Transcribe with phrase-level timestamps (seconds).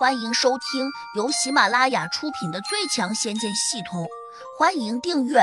[0.00, 4.04] 欢迎收听由喜马拉雅出品的《最强仙剑系统》，
[4.58, 5.40] 欢迎订阅。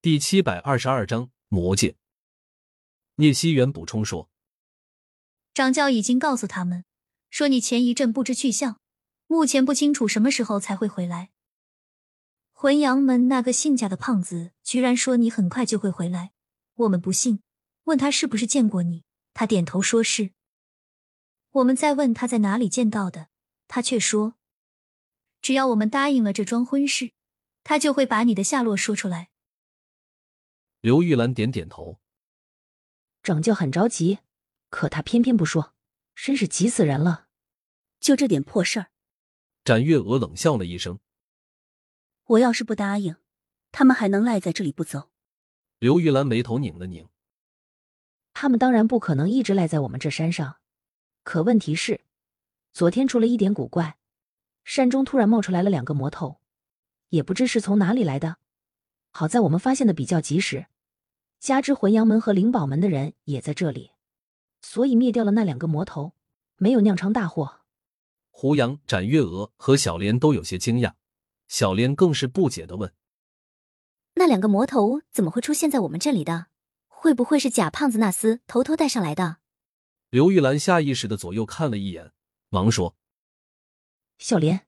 [0.00, 1.96] 第七百二十二章魔戒。
[3.16, 4.30] 聂熙元补充说
[5.52, 6.84] ：“掌教已经告诉他们，
[7.28, 8.78] 说你前一阵不知去向，
[9.26, 11.30] 目前不清楚什么时候才会回来。
[12.52, 16.30] 魂阳门那个姓贾的胖子居然说你很快就会回来，
[16.74, 17.42] 我们不信，
[17.86, 19.02] 问他是不是见过你，
[19.34, 20.30] 他点头说是。”
[21.52, 23.28] 我们再问他在哪里见到的，
[23.66, 24.34] 他却说，
[25.40, 27.12] 只要我们答应了这桩婚事，
[27.64, 29.30] 他就会把你的下落说出来。
[30.80, 31.98] 刘玉兰点点头，
[33.22, 34.18] 掌教很着急，
[34.68, 35.74] 可他偏偏不说，
[36.14, 37.26] 真是急死人了。
[37.98, 38.90] 就这点破事儿，
[39.64, 41.00] 展月娥冷笑了一声
[42.24, 43.16] ：“我要是不答应，
[43.72, 45.10] 他们还能赖在这里不走？”
[45.80, 47.08] 刘玉兰眉头拧了拧
[48.34, 50.58] ：“他们当然不可能一直赖在我们这山上。”
[51.28, 52.00] 可问题是，
[52.72, 53.98] 昨天出了一点古怪，
[54.64, 56.40] 山中突然冒出来了两个魔头，
[57.10, 58.38] 也不知是从哪里来的。
[59.10, 60.68] 好在我们发现的比较及时，
[61.38, 63.90] 加之魂阳门和灵宝门的人也在这里，
[64.62, 66.14] 所以灭掉了那两个魔头，
[66.56, 67.60] 没有酿成大祸。
[68.30, 70.94] 胡杨、展月娥和小莲都有些惊讶，
[71.46, 72.94] 小莲更是不解的问
[74.16, 76.46] ：“那两个魔头怎么会出现在我们这里的？
[76.86, 79.36] 会不会是假胖子那厮偷偷带上来的？”
[80.10, 82.12] 刘玉兰下意识的左右看了一眼，
[82.48, 82.96] 忙说
[84.16, 84.66] ：“小莲，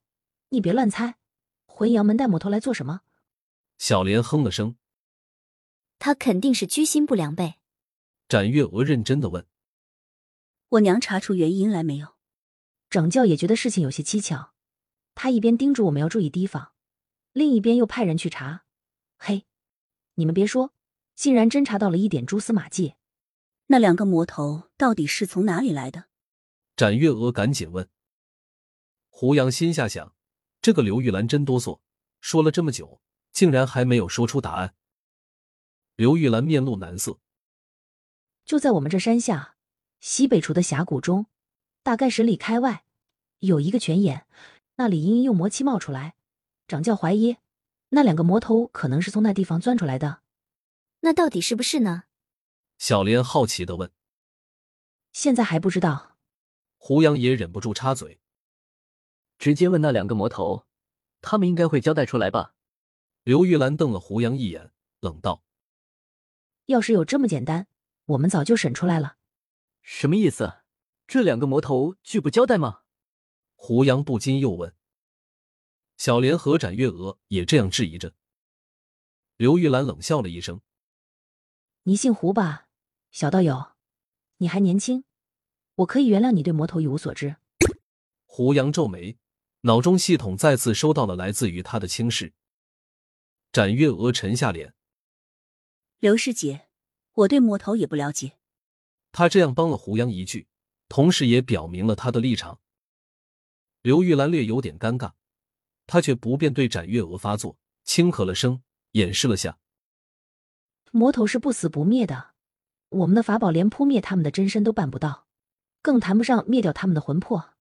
[0.51, 1.17] 你别乱猜，
[1.65, 3.01] 回阳门带魔头来做什么？”
[3.79, 4.77] 小莲哼了声
[5.99, 7.59] ：“他肯定是居心不良呗。”
[8.29, 9.47] 展月娥认真的问
[10.69, 12.17] ：“我娘查出原因来没有？”
[12.91, 14.53] 掌教也觉得事情有些蹊跷，
[15.15, 16.73] 他一边叮嘱我们要注意提防，
[17.33, 18.65] 另一边又派人去查。
[19.17, 19.47] 嘿，
[20.17, 20.75] 你们别说，
[21.15, 22.97] 竟然侦查到了一点蛛丝马迹。
[23.73, 26.07] 那两个魔头到底是从哪里来的？
[26.75, 27.89] 展月娥赶紧问。
[29.09, 30.13] 胡杨心下想：
[30.61, 31.79] 这个刘玉兰真哆嗦，
[32.21, 34.75] 说了这么久，竟然还没有说出答案。
[35.95, 37.21] 刘玉兰面露难色。
[38.45, 39.55] 就在我们这山下
[40.01, 41.27] 西北处的峡谷中，
[41.85, 42.83] 大概十里开外，
[43.39, 44.27] 有一个泉眼，
[44.75, 46.17] 那里隐隐有魔气冒出来。
[46.67, 47.37] 掌教怀疑，
[47.91, 50.23] 那两个魔头可能是从那地方钻出来的。
[51.03, 52.03] 那到底是不是呢？
[52.81, 53.93] 小莲好奇的问
[55.13, 56.17] ：“现在还不知道。”
[56.79, 58.23] 胡杨也忍不住插嘴
[59.39, 60.67] ：“直接问那两个魔头，
[61.21, 62.55] 他们应该会交代出来吧？”
[63.23, 65.45] 刘玉兰瞪了胡杨一眼，冷道
[66.67, 67.69] ：“要是有这么简单，
[68.07, 69.19] 我们早就审出来了。”
[69.83, 70.63] 什么意思？
[71.07, 72.81] 这两个魔头拒不交代吗？
[73.57, 74.75] 胡杨不禁又问。
[75.99, 78.15] 小莲和展月娥也这样质疑着。
[79.37, 80.63] 刘玉兰冷笑了一声
[81.85, 82.69] ：“你姓胡吧？”
[83.11, 83.73] 小道友，
[84.37, 85.05] 你还年轻，
[85.75, 87.37] 我可以原谅你对魔头一无所知。
[88.25, 89.19] 胡杨皱眉，
[89.63, 92.33] 脑中系统再次收到了来自于他的轻视。
[93.51, 94.75] 展月娥沉下脸，
[95.99, 96.69] 刘师姐，
[97.15, 98.39] 我对魔头也不了解。
[99.11, 100.47] 他这样帮了胡杨一句，
[100.89, 102.61] 同时也表明了他的立场。
[103.83, 105.15] 刘玉兰略有点尴尬，
[105.89, 109.59] 他却不便对展月娥发作，轻咳了声，掩饰了下。
[110.93, 112.31] 魔头是不死不灭的。
[112.91, 115.27] 我们的法宝连扑灭他们的真身都办不到，
[115.81, 117.55] 更谈不上灭掉他们的魂魄。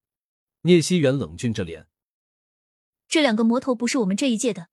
[0.62, 1.88] 聂熙元冷峻着脸，
[3.08, 4.68] 这两个魔头不是我们这一届的。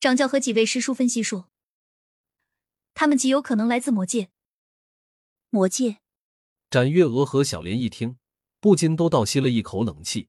[0.00, 1.50] 掌教和几位师叔分析说，
[2.94, 4.30] 他们极有可能来自魔界。
[5.50, 5.98] 魔界。
[6.70, 8.16] 展月娥和小莲一听，
[8.60, 10.28] 不禁都倒吸了一口冷气。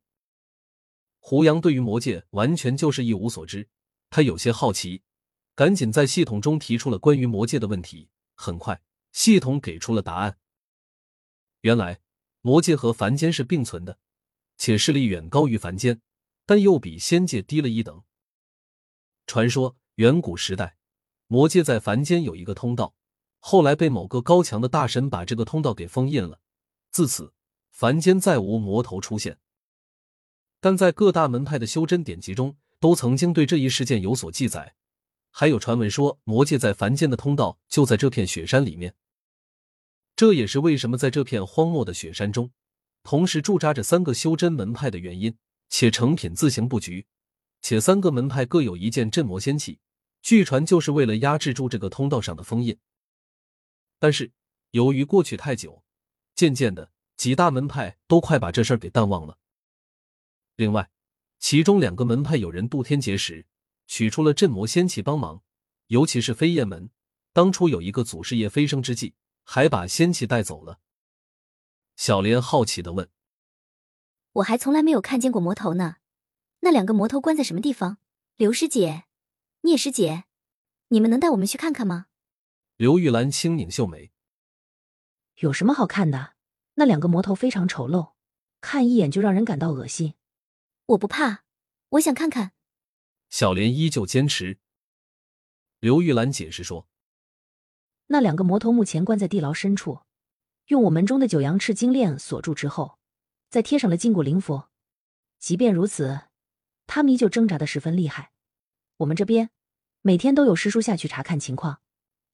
[1.19, 3.69] 胡杨对于魔界完全就是一无所知，
[4.09, 5.01] 他有些好奇，
[5.55, 8.09] 赶紧在系统中提出了关于魔界的问题。
[8.35, 8.79] 很快。
[9.15, 10.37] 系统给出了答案。
[11.61, 12.01] 原来
[12.41, 13.97] 魔界和凡间是并存的，
[14.57, 16.01] 且势力远高于凡间，
[16.45, 18.03] 但又比仙界低了一等。
[19.25, 20.75] 传说远古时代，
[21.27, 22.93] 魔界在凡间有一个通道，
[23.39, 26.41] 后来被某个高强的大神把这个通道给封印了，
[26.91, 27.33] 自此
[27.71, 29.39] 凡间再无魔头出现。
[30.59, 34.75] 但在各大门派的修真典籍中，都曾经对这一事件有所记载，
[35.31, 38.93] 还有传闻说魔界在凡间的通道就在这片雪山里面。
[40.15, 42.51] 这也是为什么在这片荒漠的雪山中，
[43.03, 45.37] 同时驻扎着三个修真门派的原因。
[45.67, 47.07] 且成品自行布局，
[47.61, 49.79] 且三个门派各有一件镇魔仙器，
[50.21, 52.77] 据传就是为了压制住这个通道上的封印。
[53.99, 54.31] 但是
[54.71, 55.83] 由于过去太久，
[56.35, 59.39] 渐渐的几大门派都快把这事儿给淡忘了。
[60.55, 60.89] 另外，
[61.39, 63.47] 其中两个门派有人渡天劫时
[63.87, 65.41] 取出了镇魔仙器帮忙，
[65.87, 66.91] 尤其是飞燕门，
[67.33, 69.15] 当初有一个祖师爷飞升之际。
[69.45, 70.81] 还把仙气带走了。
[71.95, 73.09] 小莲好奇的问
[74.33, 75.97] ：“我还从来没有看见过魔头呢。
[76.59, 77.99] 那两个魔头关在什么地方？
[78.35, 79.05] 刘师姐，
[79.61, 80.25] 聂师姐，
[80.89, 82.07] 你们能带我们去看看吗？
[82.75, 84.11] 刘玉兰轻拧秀眉，
[85.35, 86.33] 有什么好看的？
[86.73, 88.15] 那两个魔头非常丑陋，
[88.59, 90.15] 看一眼就让人感到恶心。
[90.87, 91.45] 我不怕，
[91.89, 92.51] 我想看看。
[93.29, 94.59] 小莲依旧坚持。
[95.79, 96.89] 刘玉兰解释说
[98.07, 100.01] ：“那两个魔头目前关在地牢深处，
[100.67, 102.99] 用我门中的九阳赤金链锁住之后，
[103.49, 104.63] 再贴上了禁锢灵符。
[105.39, 106.21] 即便如此。”
[106.87, 108.31] 他们依旧挣扎的十分厉害，
[108.97, 109.49] 我们这边
[110.01, 111.81] 每天都有师叔下去查看情况，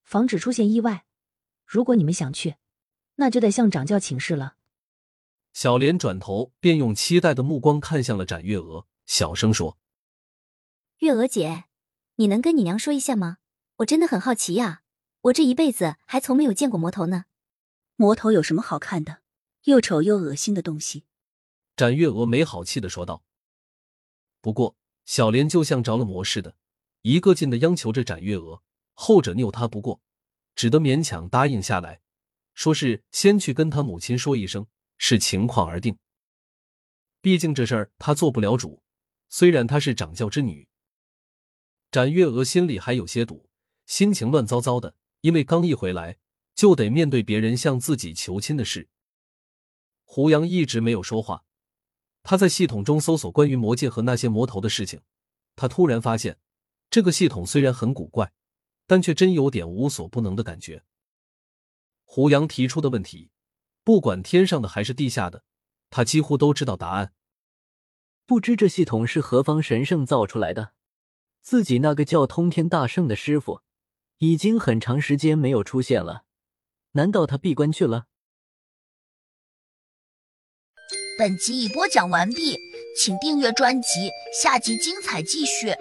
[0.03, 1.05] 防止出现意外。
[1.65, 2.57] 如果你们想去，
[3.15, 4.57] 那就得向掌教请示了。
[5.53, 9.77] 小莲转头便用期待的目光看向了展月娥，小声说
[10.99, 11.63] ：“月娥姐，
[12.15, 13.37] 你能跟你娘说一下吗？
[13.77, 14.80] 我真的很好奇呀，
[15.21, 17.25] 我这一辈子还从没有见过魔头呢。
[17.95, 19.21] 魔头有什么好看的？
[19.65, 21.05] 又丑又恶心的东西。”
[21.77, 23.23] 展月娥没好气的说道。
[24.41, 24.75] 不过，
[25.05, 26.55] 小莲就像着了魔似的，
[27.03, 28.63] 一个劲的央求着展月娥，
[28.93, 30.01] 后者拗他不过，
[30.55, 32.01] 只得勉强答应下来，
[32.55, 34.65] 说是先去跟他母亲说一声，
[34.97, 35.97] 视情况而定。
[37.21, 38.81] 毕竟这事儿他做不了主，
[39.29, 40.67] 虽然她是掌教之女。
[41.91, 43.47] 展月娥心里还有些堵，
[43.85, 46.17] 心情乱糟糟的，因为刚一回来
[46.53, 48.89] 就得面对别人向自己求亲的事。
[50.03, 51.45] 胡杨一直没有说话。
[52.23, 55.01] 他在系统中搜索关于魔界和那些魔头的事情，
[55.55, 56.37] 他突然发现，
[56.89, 58.31] 这个系统虽然很古怪，
[58.85, 60.83] 但却真有点无所不能的感觉。
[62.03, 63.31] 胡杨提出的问题，
[63.83, 65.43] 不管天上的还是地下的，
[65.89, 67.13] 他几乎都知道答案。
[68.27, 70.73] 不知这系统是何方神圣造出来的？
[71.41, 73.61] 自己那个叫通天大圣的师傅，
[74.21, 76.25] 已经很长时间没有出现了，
[76.91, 78.05] 难道他闭关去了？
[81.17, 82.55] 本集已播讲完毕，
[82.95, 85.73] 请订阅专辑，下集精彩继续。